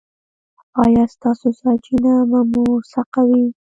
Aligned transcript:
ایا 0.83 1.03
ستاسو 1.13 1.47
سرچینه 1.59 2.13
به 2.29 2.39
موثقه 2.51 3.21
وي؟ 3.29 3.45